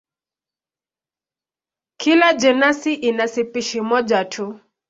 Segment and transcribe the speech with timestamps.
[1.97, 4.59] Kila jenasi ina spishi moja tu.